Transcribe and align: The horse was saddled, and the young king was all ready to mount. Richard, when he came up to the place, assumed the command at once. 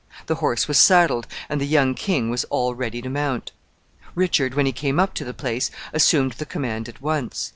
The 0.25 0.33
horse 0.41 0.67
was 0.67 0.79
saddled, 0.79 1.27
and 1.47 1.61
the 1.61 1.65
young 1.67 1.93
king 1.93 2.31
was 2.31 2.43
all 2.45 2.73
ready 2.73 3.03
to 3.03 3.09
mount. 3.11 3.51
Richard, 4.15 4.55
when 4.55 4.65
he 4.65 4.71
came 4.71 4.99
up 4.99 5.13
to 5.13 5.23
the 5.23 5.31
place, 5.31 5.69
assumed 5.93 6.31
the 6.31 6.45
command 6.47 6.89
at 6.89 7.03
once. 7.03 7.49